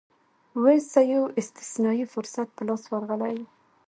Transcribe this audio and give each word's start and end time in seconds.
وینز 0.63 0.87
ته 0.93 1.01
یو 1.13 1.23
استثنايي 1.41 2.05
فرصت 2.13 2.47
په 2.55 2.61
لاس 2.67 2.83
ورغلی 2.91 3.35
و. 3.45 3.47